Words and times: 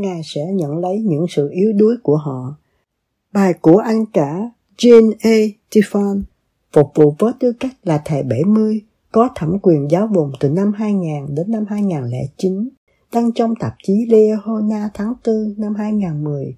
Ngài 0.00 0.20
sẽ 0.24 0.40
nhận 0.52 0.78
lấy 0.78 0.98
những 0.98 1.26
sự 1.28 1.50
yếu 1.50 1.72
đuối 1.72 1.96
của 2.02 2.16
họ. 2.16 2.56
Bài 3.32 3.54
của 3.60 3.76
anh 3.76 4.06
cả 4.12 4.50
Jane 4.78 5.12
A. 5.20 5.36
Tiffan 5.70 6.22
phục 6.72 6.92
vụ 6.94 7.14
với 7.18 7.32
tư 7.40 7.52
cách 7.60 7.76
là 7.84 8.02
thầy 8.04 8.22
70 8.22 8.80
có 9.12 9.28
thẩm 9.34 9.58
quyền 9.62 9.90
giáo 9.90 10.06
vùng 10.06 10.32
từ 10.40 10.48
năm 10.48 10.72
2000 10.72 11.34
đến 11.34 11.50
năm 11.50 11.64
2009, 11.68 12.68
đăng 13.12 13.32
trong 13.32 13.54
tạp 13.60 13.74
chí 13.82 14.06
Leona 14.08 14.90
tháng 14.94 15.14
4 15.26 15.54
năm 15.56 15.74
2010. 15.74 16.56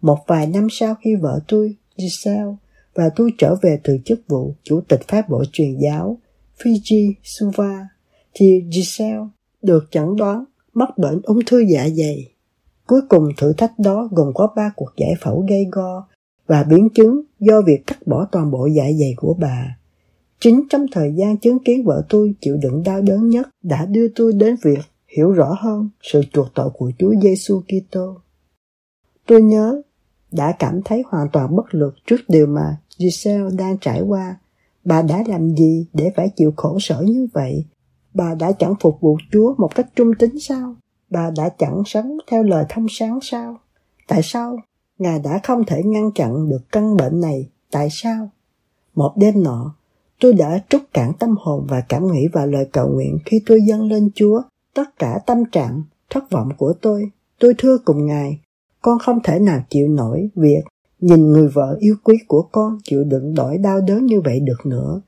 Một 0.00 0.18
vài 0.26 0.46
năm 0.46 0.66
sau 0.70 0.94
khi 0.94 1.16
vợ 1.16 1.40
tôi, 1.48 1.74
Giselle, 1.96 2.54
và 2.94 3.10
tôi 3.16 3.32
trở 3.38 3.54
về 3.62 3.80
từ 3.84 3.98
chức 4.04 4.20
vụ 4.28 4.54
chủ 4.62 4.80
tịch 4.88 5.00
pháp 5.08 5.28
bộ 5.28 5.44
truyền 5.52 5.78
giáo 5.78 6.18
Fiji 6.58 7.12
Suva, 7.22 7.88
thì 8.34 8.64
Giselle 8.72 9.26
được 9.62 9.84
chẩn 9.90 10.16
đoán 10.16 10.44
mắc 10.74 10.98
bệnh 10.98 11.20
ung 11.22 11.40
thư 11.46 11.64
dạ 11.68 11.88
dày. 11.88 12.32
Cuối 12.88 13.00
cùng 13.08 13.28
thử 13.36 13.52
thách 13.52 13.78
đó 13.78 14.08
gồm 14.10 14.32
có 14.34 14.48
ba 14.56 14.72
cuộc 14.76 14.90
giải 14.96 15.14
phẫu 15.20 15.46
gây 15.48 15.66
go 15.72 16.06
và 16.46 16.62
biến 16.62 16.88
chứng 16.94 17.20
do 17.40 17.62
việc 17.66 17.86
cắt 17.86 18.06
bỏ 18.06 18.26
toàn 18.32 18.50
bộ 18.50 18.66
dạ 18.66 18.84
dày 18.84 19.14
của 19.16 19.36
bà. 19.40 19.78
Chính 20.40 20.62
trong 20.70 20.86
thời 20.92 21.14
gian 21.16 21.36
chứng 21.36 21.58
kiến 21.58 21.84
vợ 21.84 22.02
tôi 22.08 22.34
chịu 22.40 22.56
đựng 22.62 22.82
đau 22.82 23.00
đớn 23.02 23.28
nhất 23.28 23.48
đã 23.62 23.86
đưa 23.86 24.08
tôi 24.14 24.32
đến 24.32 24.56
việc 24.62 24.78
hiểu 25.16 25.32
rõ 25.32 25.56
hơn 25.60 25.88
sự 26.02 26.22
chuộc 26.32 26.46
tội 26.54 26.70
của 26.70 26.92
Chúa 26.98 27.14
Giêsu 27.22 27.60
Kitô. 27.60 28.16
Tôi 29.26 29.42
nhớ, 29.42 29.82
đã 30.32 30.52
cảm 30.58 30.80
thấy 30.84 31.02
hoàn 31.06 31.28
toàn 31.32 31.56
bất 31.56 31.74
lực 31.74 31.94
trước 32.06 32.20
điều 32.28 32.46
mà 32.46 32.76
Giselle 32.98 33.50
đang 33.58 33.78
trải 33.78 34.00
qua. 34.00 34.36
Bà 34.84 35.02
đã 35.02 35.24
làm 35.26 35.56
gì 35.56 35.86
để 35.92 36.12
phải 36.16 36.28
chịu 36.36 36.52
khổ 36.56 36.78
sở 36.80 37.02
như 37.02 37.28
vậy? 37.32 37.64
Bà 38.14 38.34
đã 38.34 38.52
chẳng 38.52 38.74
phục 38.80 39.00
vụ 39.00 39.16
Chúa 39.32 39.54
một 39.58 39.74
cách 39.74 39.86
trung 39.96 40.10
tín 40.18 40.38
sao? 40.40 40.76
Bà 41.10 41.30
đã 41.36 41.48
chẳng 41.58 41.82
sống 41.86 42.18
theo 42.26 42.42
lời 42.42 42.64
thông 42.68 42.86
sáng 42.90 43.18
sao? 43.22 43.56
Tại 44.08 44.20
sao 44.22 44.58
Ngài 44.98 45.18
đã 45.18 45.40
không 45.42 45.64
thể 45.64 45.82
ngăn 45.82 46.10
chặn 46.14 46.48
được 46.48 46.60
căn 46.72 46.96
bệnh 46.96 47.20
này? 47.20 47.48
Tại 47.70 47.88
sao? 47.90 48.30
Một 48.94 49.12
đêm 49.16 49.42
nọ, 49.42 49.74
tôi 50.20 50.32
đã 50.32 50.60
trút 50.68 50.82
cạn 50.92 51.12
tâm 51.18 51.34
hồn 51.40 51.66
và 51.68 51.80
cảm 51.88 52.12
nghĩ 52.12 52.28
vào 52.32 52.46
lời 52.46 52.68
cầu 52.72 52.88
nguyện 52.88 53.18
khi 53.24 53.42
tôi 53.46 53.60
dâng 53.68 53.82
lên 53.82 54.10
Chúa 54.14 54.42
tất 54.74 54.98
cả 54.98 55.18
tâm 55.26 55.44
trạng, 55.52 55.82
thất 56.10 56.30
vọng 56.30 56.48
của 56.56 56.72
tôi. 56.80 57.10
Tôi 57.38 57.54
thưa 57.58 57.78
cùng 57.84 58.06
Ngài, 58.06 58.40
con 58.82 58.98
không 58.98 59.18
thể 59.24 59.38
nào 59.38 59.60
chịu 59.70 59.88
nổi 59.88 60.28
việc 60.34 60.62
nhìn 61.00 61.32
người 61.32 61.48
vợ 61.48 61.76
yêu 61.80 61.94
quý 62.04 62.16
của 62.28 62.42
con 62.52 62.78
chịu 62.84 63.04
đựng 63.04 63.34
đổi 63.34 63.58
đau 63.58 63.80
đớn 63.80 64.06
như 64.06 64.20
vậy 64.20 64.40
được 64.40 64.66
nữa. 64.66 65.00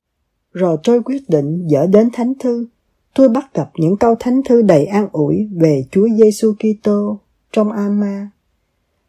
Rồi 0.52 0.76
tôi 0.82 1.02
quyết 1.02 1.22
định 1.28 1.66
dở 1.66 1.86
đến 1.86 2.08
thánh 2.12 2.32
thư 2.40 2.66
tôi 3.14 3.28
bắt 3.28 3.54
gặp 3.54 3.70
những 3.76 3.96
câu 3.96 4.14
thánh 4.20 4.40
thư 4.48 4.62
đầy 4.62 4.84
an 4.84 5.08
ủi 5.12 5.48
về 5.52 5.84
Chúa 5.90 6.08
Giêsu 6.18 6.52
Kitô 6.52 7.18
trong 7.52 7.72
Ama. 7.72 8.30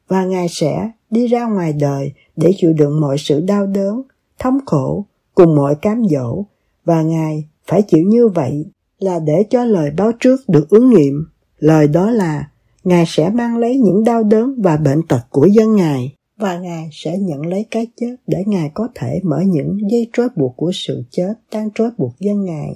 Và 0.07 0.25
Ngài 0.25 0.47
sẽ 0.49 0.91
đi 1.09 1.27
ra 1.27 1.45
ngoài 1.45 1.73
đời 1.73 2.11
để 2.35 2.51
chịu 2.57 2.73
đựng 2.73 3.01
mọi 3.01 3.17
sự 3.17 3.41
đau 3.41 3.67
đớn, 3.67 4.01
thống 4.39 4.59
khổ 4.65 5.05
cùng 5.35 5.55
mọi 5.55 5.75
cám 5.75 6.03
dỗ. 6.11 6.43
Và 6.85 7.01
Ngài 7.01 7.47
phải 7.67 7.81
chịu 7.81 8.03
như 8.07 8.27
vậy 8.27 8.65
là 8.99 9.19
để 9.19 9.43
cho 9.49 9.65
lời 9.65 9.91
báo 9.97 10.11
trước 10.19 10.41
được 10.47 10.69
ứng 10.69 10.89
nghiệm. 10.89 11.25
Lời 11.59 11.87
đó 11.87 12.11
là 12.11 12.49
Ngài 12.83 13.03
sẽ 13.07 13.29
mang 13.29 13.57
lấy 13.57 13.77
những 13.77 14.03
đau 14.03 14.23
đớn 14.23 14.61
và 14.61 14.77
bệnh 14.77 15.07
tật 15.07 15.21
của 15.29 15.45
dân 15.45 15.75
Ngài. 15.75 16.15
Và 16.37 16.57
Ngài 16.57 16.89
sẽ 16.91 17.17
nhận 17.17 17.45
lấy 17.45 17.65
cái 17.71 17.87
chết 17.95 18.15
để 18.27 18.43
Ngài 18.45 18.71
có 18.73 18.87
thể 18.95 19.19
mở 19.23 19.41
những 19.45 19.77
dây 19.91 20.09
trói 20.13 20.27
buộc 20.35 20.57
của 20.57 20.71
sự 20.73 21.03
chết 21.11 21.33
đang 21.51 21.69
trói 21.71 21.89
buộc 21.97 22.19
dân 22.19 22.45
Ngài 22.45 22.75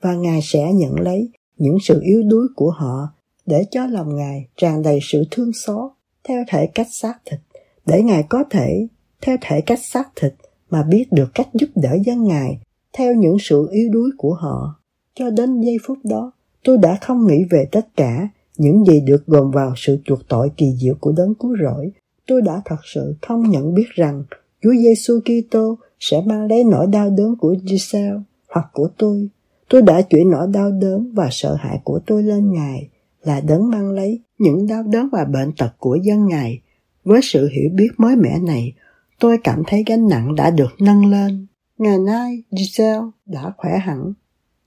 và 0.00 0.14
Ngài 0.14 0.40
sẽ 0.42 0.72
nhận 0.72 1.00
lấy 1.00 1.28
những 1.58 1.78
sự 1.82 2.00
yếu 2.02 2.22
đuối 2.22 2.46
của 2.56 2.70
họ 2.70 3.08
để 3.46 3.64
cho 3.70 3.86
lòng 3.86 4.16
Ngài 4.16 4.48
tràn 4.56 4.82
đầy 4.82 4.98
sự 5.02 5.24
thương 5.30 5.52
xót 5.52 5.90
theo 6.28 6.44
thể 6.48 6.66
cách 6.66 6.86
xác 6.90 7.18
thịt, 7.24 7.40
để 7.86 8.02
Ngài 8.02 8.22
có 8.22 8.44
thể 8.50 8.86
theo 9.20 9.36
thể 9.40 9.60
cách 9.60 9.78
xác 9.82 10.08
thịt 10.16 10.34
mà 10.70 10.82
biết 10.82 11.04
được 11.10 11.28
cách 11.34 11.48
giúp 11.54 11.68
đỡ 11.74 11.96
dân 12.04 12.24
Ngài 12.24 12.58
theo 12.92 13.14
những 13.14 13.36
sự 13.40 13.68
yếu 13.72 13.88
đuối 13.92 14.10
của 14.18 14.34
họ. 14.34 14.80
Cho 15.14 15.30
đến 15.30 15.60
giây 15.60 15.76
phút 15.86 15.98
đó, 16.04 16.32
tôi 16.64 16.78
đã 16.78 16.98
không 17.00 17.26
nghĩ 17.26 17.44
về 17.50 17.68
tất 17.72 17.86
cả 17.96 18.28
những 18.58 18.84
gì 18.84 19.00
được 19.00 19.26
gồm 19.26 19.50
vào 19.50 19.72
sự 19.76 19.98
chuộc 20.04 20.28
tội 20.28 20.50
kỳ 20.56 20.66
diệu 20.80 20.94
của 21.00 21.12
đấng 21.12 21.34
cứu 21.34 21.56
rỗi. 21.62 21.90
Tôi 22.26 22.42
đã 22.42 22.62
thật 22.64 22.80
sự 22.94 23.14
không 23.22 23.50
nhận 23.50 23.74
biết 23.74 23.86
rằng 23.94 24.24
Chúa 24.62 24.72
Giêsu 24.72 25.20
Kitô 25.20 25.78
sẽ 26.00 26.22
mang 26.26 26.46
lấy 26.46 26.64
nỗi 26.64 26.86
đau 26.86 27.10
đớn 27.10 27.36
của 27.36 27.54
Giselle 27.66 28.20
hoặc 28.48 28.66
của 28.72 28.88
tôi 28.98 29.28
Tôi 29.68 29.82
đã 29.82 30.02
chuyển 30.02 30.30
nỗi 30.30 30.46
đau 30.52 30.70
đớn 30.70 31.10
và 31.14 31.28
sợ 31.30 31.54
hãi 31.54 31.80
của 31.84 32.00
tôi 32.06 32.22
lên 32.22 32.52
Ngài 32.52 32.88
là 33.22 33.40
đấng 33.40 33.70
mang 33.70 33.90
lấy 33.90 34.20
những 34.38 34.66
đau 34.66 34.82
đớn 34.82 35.08
và 35.12 35.24
bệnh 35.24 35.52
tật 35.52 35.74
của 35.78 35.98
dân 36.02 36.26
Ngài. 36.26 36.60
Với 37.04 37.20
sự 37.22 37.48
hiểu 37.48 37.70
biết 37.72 37.88
mới 37.98 38.16
mẻ 38.16 38.38
này, 38.38 38.72
tôi 39.18 39.38
cảm 39.44 39.62
thấy 39.66 39.84
gánh 39.86 40.08
nặng 40.08 40.34
đã 40.34 40.50
được 40.50 40.74
nâng 40.80 41.06
lên. 41.06 41.46
Ngày 41.78 41.98
nay, 41.98 42.42
Giselle 42.50 43.04
đã 43.26 43.52
khỏe 43.56 43.78
hẳn. 43.78 44.12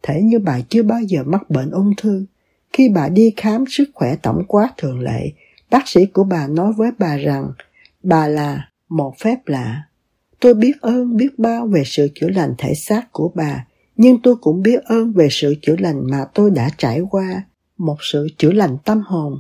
Thể 0.04 0.22
như 0.22 0.40
bà 0.40 0.60
chưa 0.70 0.84
bao 0.84 1.02
giờ 1.02 1.24
mắc 1.26 1.50
bệnh 1.50 1.72
ung 1.72 1.94
thư. 1.98 2.26
Khi 2.74 2.90
bà 2.90 3.10
đi 3.10 3.34
khám 3.38 3.64
sức 3.68 3.90
khỏe 3.94 4.16
tổng 4.16 4.44
quát 4.48 4.70
thường 4.78 5.00
lệ, 5.00 5.32
bác 5.72 5.88
sĩ 5.88 6.06
của 6.06 6.24
bà 6.24 6.48
nói 6.48 6.74
với 6.78 6.92
bà 7.00 7.18
rằng 7.18 7.52
bà 8.04 8.28
là 8.28 8.70
một 8.90 9.14
phép 9.20 9.38
lạ. 9.46 9.84
Tôi 10.40 10.54
biết 10.54 10.82
ơn 10.82 11.18
biết 11.18 11.40
bao 11.40 11.68
về 11.68 11.84
sự 11.86 12.08
chữa 12.16 12.30
lành 12.30 12.54
thể 12.58 12.74
xác 12.74 13.12
của 13.12 13.32
bà 13.36 13.66
nhưng 14.02 14.22
tôi 14.22 14.36
cũng 14.36 14.62
biết 14.62 14.84
ơn 14.84 15.14
về 15.14 15.28
sự 15.32 15.56
chữa 15.62 15.76
lành 15.80 16.10
mà 16.12 16.26
tôi 16.34 16.52
đã 16.52 16.70
trải 16.78 17.02
qua, 17.10 17.44
một 17.78 17.96
sự 18.00 18.28
chữa 18.38 18.52
lành 18.52 18.78
tâm 18.86 19.02
hồn. 19.06 19.34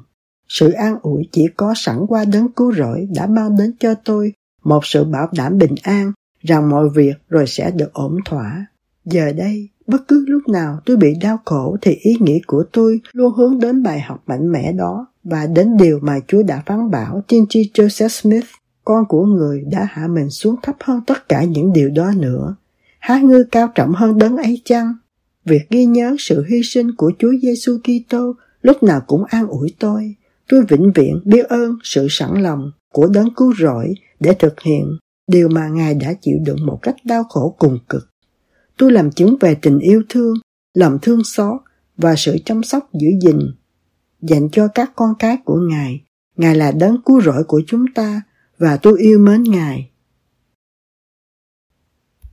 Sự 0.47 0.71
an 0.71 0.95
ủi 1.01 1.29
chỉ 1.31 1.47
có 1.57 1.73
sẵn 1.75 2.05
qua 2.07 2.25
đấng 2.25 2.51
cứu 2.51 2.73
rỗi 2.73 3.07
đã 3.15 3.27
mang 3.27 3.57
đến 3.57 3.73
cho 3.79 3.93
tôi 3.93 4.33
một 4.63 4.85
sự 4.85 5.03
bảo 5.03 5.29
đảm 5.35 5.57
bình 5.57 5.75
an 5.83 6.11
rằng 6.41 6.69
mọi 6.69 6.89
việc 6.89 7.13
rồi 7.29 7.47
sẽ 7.47 7.71
được 7.71 7.93
ổn 7.93 8.17
thỏa. 8.25 8.65
Giờ 9.05 9.31
đây, 9.31 9.69
bất 9.87 10.07
cứ 10.07 10.25
lúc 10.27 10.49
nào 10.49 10.79
tôi 10.85 10.97
bị 10.97 11.13
đau 11.21 11.39
khổ 11.45 11.77
thì 11.81 11.91
ý 11.91 12.15
nghĩ 12.19 12.41
của 12.47 12.63
tôi 12.71 13.01
luôn 13.11 13.33
hướng 13.33 13.59
đến 13.59 13.83
bài 13.83 13.99
học 13.99 14.23
mạnh 14.27 14.51
mẽ 14.51 14.71
đó 14.71 15.07
và 15.23 15.47
đến 15.47 15.77
điều 15.77 15.99
mà 16.01 16.19
Chúa 16.27 16.43
đã 16.43 16.63
phán 16.65 16.91
bảo 16.91 17.21
tiên 17.27 17.45
tri 17.49 17.71
Joseph 17.73 18.07
Smith, 18.07 18.45
con 18.85 19.05
của 19.05 19.25
người 19.25 19.63
đã 19.71 19.87
hạ 19.89 20.07
mình 20.07 20.29
xuống 20.29 20.55
thấp 20.63 20.75
hơn 20.79 21.01
tất 21.07 21.29
cả 21.29 21.43
những 21.43 21.73
điều 21.73 21.89
đó 21.89 22.11
nữa 22.15 22.55
há 22.99 23.19
ngư 23.19 23.43
cao 23.51 23.71
trọng 23.75 23.91
hơn 23.91 24.17
đấng 24.17 24.37
ấy 24.37 24.61
chăng? 24.65 24.93
Việc 25.45 25.69
ghi 25.69 25.85
nhớ 25.85 26.15
sự 26.19 26.45
hy 26.49 26.61
sinh 26.63 26.95
của 26.95 27.11
Chúa 27.19 27.31
Giêsu 27.41 27.77
Kitô 27.77 28.33
lúc 28.61 28.83
nào 28.83 29.01
cũng 29.07 29.23
an 29.25 29.47
ủi 29.47 29.75
tôi. 29.79 30.15
Tôi 30.49 30.65
vĩnh 30.69 30.91
viễn 30.95 31.21
biết 31.25 31.45
ơn 31.45 31.77
sự 31.83 32.07
sẵn 32.09 32.41
lòng 32.41 32.71
của 32.93 33.07
đấng 33.07 33.33
cứu 33.35 33.53
rỗi 33.59 33.93
để 34.19 34.33
thực 34.39 34.59
hiện 34.61 34.97
điều 35.31 35.49
mà 35.49 35.67
Ngài 35.67 35.93
đã 35.93 36.13
chịu 36.21 36.37
đựng 36.45 36.65
một 36.65 36.79
cách 36.81 36.95
đau 37.03 37.23
khổ 37.23 37.55
cùng 37.59 37.79
cực. 37.89 38.09
Tôi 38.77 38.91
làm 38.91 39.11
chứng 39.11 39.35
về 39.39 39.55
tình 39.55 39.79
yêu 39.79 40.03
thương, 40.09 40.33
lòng 40.73 40.97
thương 41.01 41.23
xót 41.23 41.61
và 41.97 42.15
sự 42.17 42.37
chăm 42.45 42.63
sóc 42.63 42.89
giữ 42.93 43.07
gìn 43.21 43.39
dành 44.21 44.49
cho 44.51 44.67
các 44.67 44.91
con 44.95 45.13
cái 45.19 45.37
của 45.45 45.57
Ngài. 45.57 46.01
Ngài 46.37 46.55
là 46.55 46.71
đấng 46.71 47.01
cứu 47.05 47.21
rỗi 47.21 47.43
của 47.43 47.61
chúng 47.67 47.85
ta 47.95 48.21
và 48.57 48.77
tôi 48.77 48.99
yêu 48.99 49.19
mến 49.19 49.43
Ngài. 49.43 49.88